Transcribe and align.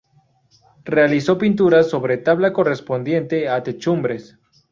Realizó 0.83 1.37
pinturas 1.37 1.87
sobre 1.91 2.17
tabla 2.17 2.53
correspondiente 2.53 3.47
a 3.49 3.61
techumbres. 3.61 4.35